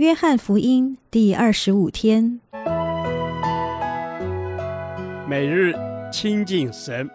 [0.00, 2.40] 约翰福音第二十五天，
[5.28, 5.74] 每日
[6.10, 7.06] 亲近神，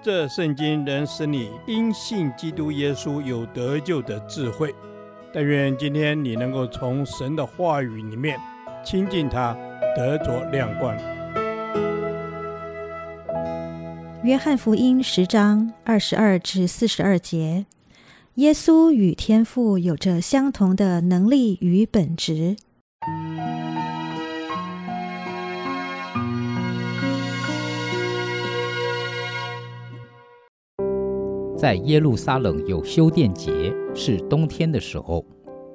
[0.00, 4.74] 这圣经能使你因信基督耶稣有得救的智慧。
[5.30, 8.40] 但愿今天你能够从神的话语里面
[8.82, 9.54] 亲近他，
[9.94, 10.96] 得着亮光。
[14.22, 17.66] 约翰福音十章二十二至四十二节。
[18.36, 22.54] 耶稣与天父有着相同的能力与本质。
[31.56, 35.24] 在耶路撒冷有修殿节，是冬天的时候，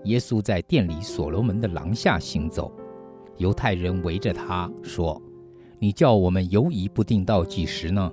[0.03, 2.71] 耶稣在殿里所罗门的廊下行走，
[3.37, 5.19] 犹太人围着他说
[5.81, 8.11] ：“你叫我们犹疑不定到几时呢？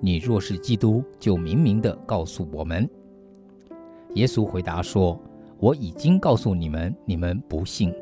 [0.00, 2.90] 你若是基督，就明明的告诉我们。”
[4.14, 5.20] 耶稣回答说
[5.58, 7.92] ：“我已经告诉你们，你们不信。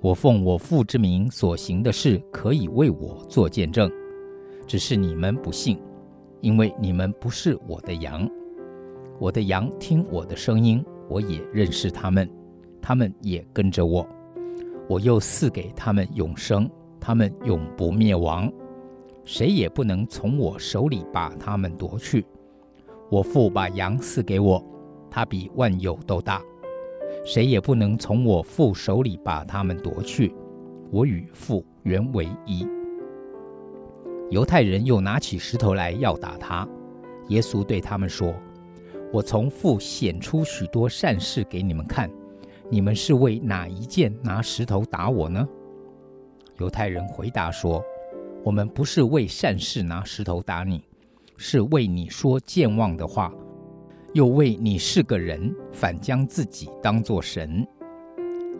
[0.00, 3.90] 我奉我父之名所行的事，可以为我做见证，
[4.66, 5.78] 只是你们不信，
[6.40, 8.28] 因为你们不是我的羊。
[9.20, 12.28] 我的羊听我的声音，我也认识他们，
[12.82, 14.04] 他们也跟着我。
[14.88, 18.52] 我又赐给他们永生，他们永不灭亡，
[19.24, 22.26] 谁也不能从我手里把他们夺去。
[23.08, 24.62] 我父把羊赐给我。”
[25.14, 26.42] 他比万有都大，
[27.24, 30.34] 谁也不能从我父手里把他们夺去。
[30.90, 32.66] 我与父原为一。
[34.28, 36.68] 犹太人又拿起石头来要打他。
[37.28, 38.34] 耶稣对他们说
[39.14, 42.10] ：“我从父显出许多善事给你们看，
[42.68, 45.48] 你们是为哪一件拿石头打我呢？”
[46.58, 47.80] 犹太人回答说
[48.42, 50.82] ：“我们不是为善事拿石头打你，
[51.36, 53.32] 是为你说僭妄的话。”
[54.14, 57.66] 又为你是个人，反将自己当作神。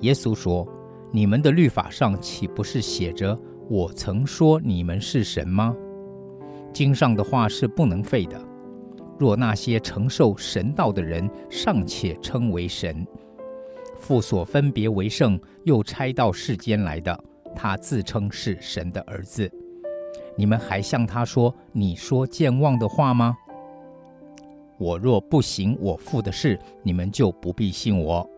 [0.01, 0.67] 耶稣说
[1.13, 3.39] ：“你们的律法上岂不是写着
[3.69, 5.73] 我曾说你们是神吗？
[6.73, 8.37] 经上的话是不能废的。
[9.17, 13.07] 若那些承受神道的人尚且称为神，
[13.97, 17.17] 父所分别为圣又差到世间来的，
[17.55, 19.49] 他自称是神的儿子，
[20.37, 23.37] 你们还向他说你说健忘的话吗？”
[24.79, 28.29] 我若不行我父的事，你们就不必信我；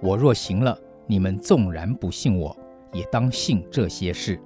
[0.00, 2.56] 我若行了，你们纵然不信我，
[2.92, 4.40] 也当信这些事，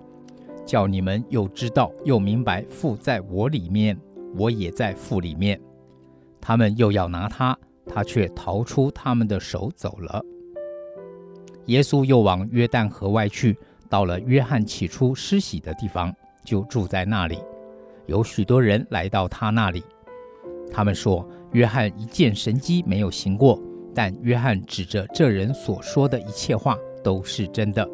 [0.67, 3.97] 叫你们又知道又明白父在我里面，
[4.37, 5.61] 我也在父里面。
[6.41, 10.23] 他们又要拿他，他却逃出他们的手走了。
[11.67, 13.57] 耶稣又往约旦河外去，
[13.89, 16.13] 到了约翰起初施洗的地方，
[16.45, 17.39] 就住在那里。
[18.07, 19.83] 有许多人来到他那里。
[20.77, 21.25] 他们说
[21.55, 23.63] ：“约翰一件神迹没有行过，
[23.95, 27.89] 但约翰指着这人所说的一切话都是真的。”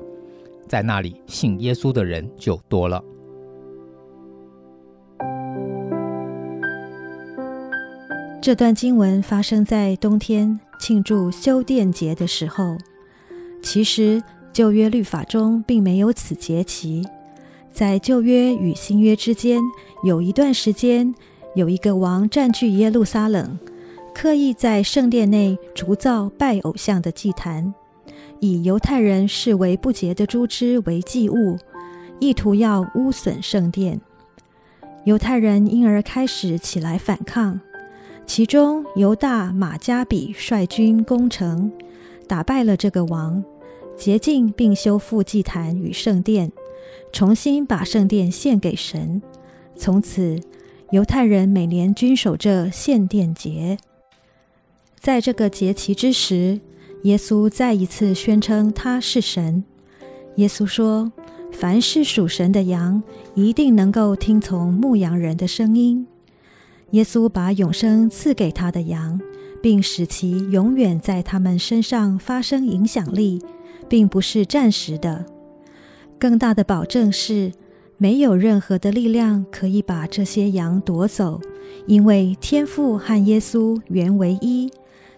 [0.66, 3.04] 在那里信耶稣的人就多了。
[8.40, 12.78] 这段经文发生在冬天庆祝修殿节的时候。
[13.62, 14.22] 其实
[14.54, 17.04] 旧约律法中并没有此节期，
[17.70, 19.60] 在旧约与新约之间
[20.02, 21.14] 有一段时间。
[21.54, 23.58] 有一个王占据耶路撒冷，
[24.14, 27.74] 刻意在圣殿内铸造拜偶像的祭坛，
[28.38, 31.58] 以犹太人视为不洁的猪只为祭物，
[32.20, 34.00] 意图要污损圣殿。
[35.04, 37.58] 犹太人因而开始起来反抗，
[38.26, 41.72] 其中犹大马加比率军攻城，
[42.28, 43.42] 打败了这个王，
[43.96, 46.52] 洁净并修复祭坛与圣殿，
[47.12, 49.20] 重新把圣殿献给神。
[49.74, 50.38] 从此，
[50.90, 53.78] 犹太人每年均守着献殿节，
[54.98, 56.58] 在这个节期之时，
[57.04, 59.62] 耶稣再一次宣称他是神。
[60.34, 61.12] 耶稣说
[61.54, 63.00] ：“凡是属神的羊，
[63.36, 66.04] 一定能够听从牧羊人的声音。”
[66.90, 69.20] 耶稣把永生赐给他的羊，
[69.62, 73.40] 并使其永远在他们身上发生影响力，
[73.88, 75.24] 并不是暂时的。
[76.18, 77.52] 更大的保证是，
[78.02, 81.38] 没有任何的力量可以把这些羊夺走，
[81.86, 84.70] 因为天父和耶稣原为一，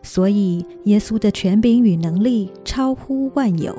[0.02, 3.72] 所以耶稣的权柄与能力超乎万有。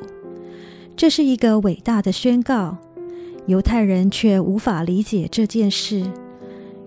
[0.96, 2.78] 这是一个伟大的宣告，
[3.44, 6.02] 犹太人却无法理解这件事，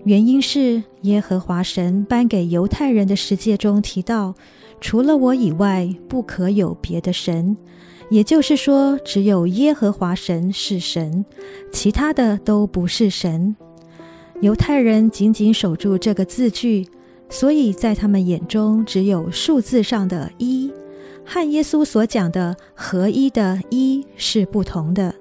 [0.02, 4.34] 原因是耶和华神颁给犹太人的十诫中提到，
[4.80, 7.56] 除了我以外，不可有别的神。
[8.10, 11.24] 也就是说，只有耶和华神是神，
[11.70, 13.54] 其他的都不是神。
[14.40, 16.88] 犹太人紧紧守住这个字句，
[17.28, 20.72] 所以在他们眼中只有数字上的一，
[21.24, 25.14] 和耶稣所讲的合一的一是不同的。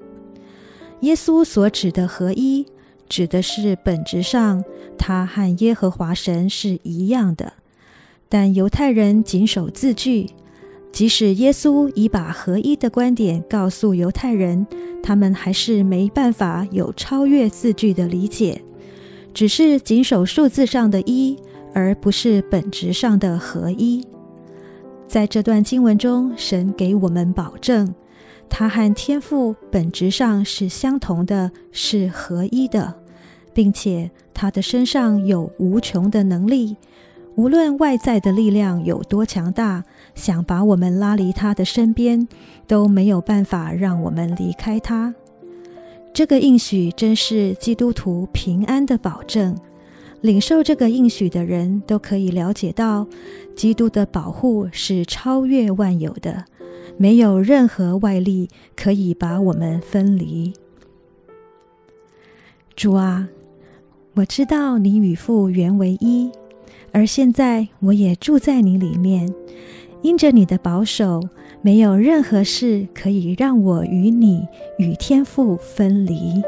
[1.02, 2.66] 耶稣所指的合一，
[3.10, 4.64] 指的是本质上
[4.98, 7.54] 他和耶和华神是一样的，
[8.30, 10.30] 但犹太人谨守字句。
[10.98, 14.66] 即使耶稣已把合一的观点告诉犹太人，
[15.04, 18.64] 他们还是没办法有超越字句的理解，
[19.32, 21.38] 只是谨守数字上的一，
[21.72, 24.04] 而不是本质上的合一。
[25.08, 27.94] 在这段经文中，神给我们保证，
[28.50, 32.92] 他和天父本质上是相同的，是合一的，
[33.54, 36.76] 并且他的身上有无穷的能力。
[37.38, 39.84] 无论外在的力量有多强大，
[40.16, 42.28] 想把我们拉离他的身边，
[42.66, 45.14] 都没有办法让我们离开他。
[46.12, 49.56] 这个应许真是基督徒平安的保证。
[50.22, 53.06] 领受这个应许的人都可以了解到，
[53.56, 56.44] 基督的保护是超越万有的，
[56.98, 60.52] 没有任何外力可以把我们分离。
[62.76, 63.30] 主啊，
[64.16, 66.32] 我知道你与父原为一。
[66.98, 69.32] 而现在，我也住在你里面，
[70.02, 71.22] 因着你的保守，
[71.62, 74.48] 没有任何事可以让我与你
[74.80, 76.42] 与天父分离。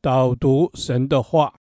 [0.00, 1.61] 导读神的话。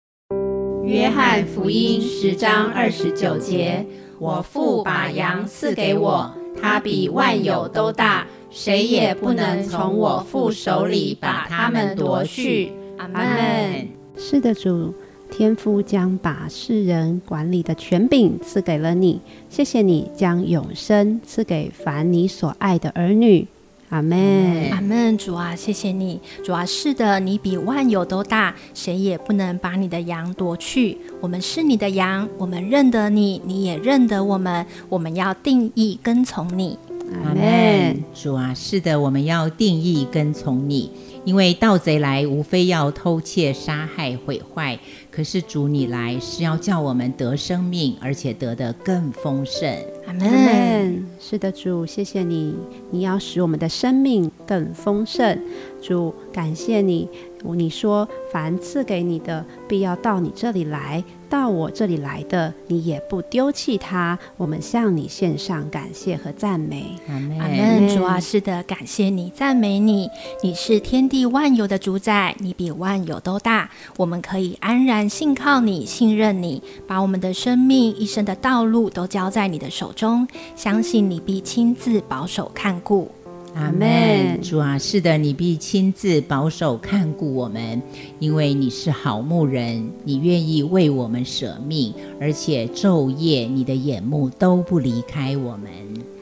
[0.87, 3.85] 约翰福音十章二十九节：
[4.21, 12.71] 我父把羊赐给我，他比万有都大，谁也不能从我父手里把他们夺去。
[12.99, 13.89] 阿门。
[14.17, 14.95] 是的，主，
[15.29, 23.45] 天父将把世人管理的权柄赐给了你，谢谢你将永生赐给凡你所爱的儿女。
[23.89, 25.17] 阿门，阿门。
[25.17, 30.99] 主啊，谢谢你，主啊，是的，你比万有都大，谁也不能把你的羊夺去。
[31.21, 34.67] 我们是你的羊，我们认得你，你也认得我们。
[34.89, 36.79] 我们要定义跟从你。
[37.25, 38.03] 阿门。
[38.13, 40.91] 主啊，是的，我们要定义跟从你，
[41.27, 44.79] 因为盗贼来，无非要偷窃、杀害、毁坏。
[45.11, 49.69] 可是主你来是要叫我们得生命，而且得的更丰盛。
[50.07, 51.05] 阿门。
[51.19, 52.55] 是的，主，谢谢你，
[52.93, 55.37] 你要使我们的生命更丰盛。
[55.83, 57.09] 主，感谢你。
[57.55, 64.19] 你说，凡赐给你的，必要到你这里来；到我这里来的，你也不丢弃他。
[64.37, 66.85] 我们向你献上感谢和赞美。
[67.09, 67.89] 阿门。
[67.89, 70.09] 主啊，是的，感谢你，赞美你。
[70.43, 73.71] 你是天地万有的主宰，你比万有都大。
[73.97, 83.11] 我们可以安然信靠你，信任你，把我们的生命、一生的道路都交在你的手中，相信你必亲自保守看顾。
[83.57, 87.81] 阿门，主啊，是的，你必亲自保守看顾我们，
[88.19, 95.71] 因为你是好牧人，你愿意为我们舍命，而且昼夜你的眼目都不离开我们。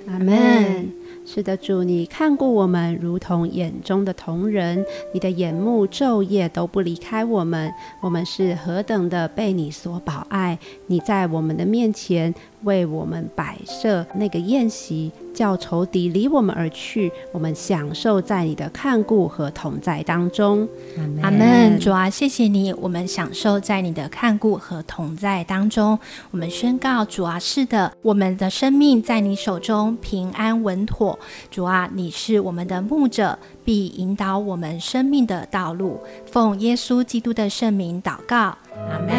[0.07, 0.89] 阿门。
[1.27, 4.85] 是的，主，你看顾我们如同眼中的瞳人，
[5.15, 7.73] 你的眼目昼夜都不离开我们。
[8.03, 12.33] 我们是何等的被你所保爱，你在我们的面前
[12.65, 15.13] 为我们摆设那个宴席。
[15.35, 20.69] 叫仇敌离我们而去，我们享受在你的看顾和同在当中。
[21.21, 21.77] 阿门。
[21.81, 25.99] 主啊，谢谢你，我们享受在你的看顾和同在当中。
[26.31, 31.19] 我们宣告，主啊，是的，我们的生命在你手中平安稳妥。
[31.51, 36.01] 主啊，你是我们的牧者，必引导我们生命的道路。
[36.31, 39.11] 奉耶稣基督的圣名祷告，阿门。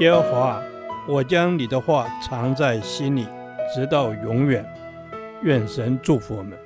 [0.00, 0.62] 耶和华，
[1.06, 3.26] 我将你的话藏在心里。
[3.74, 4.64] 直到永远，
[5.42, 6.56] 愿神祝福我们。